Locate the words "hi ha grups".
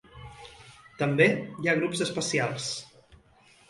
1.35-2.05